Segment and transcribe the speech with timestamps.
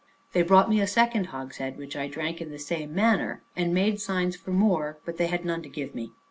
[0.33, 4.01] They brought me a second hogshead, which I drank in the same manner, and made
[4.01, 6.11] signs for more; but they had none to give me.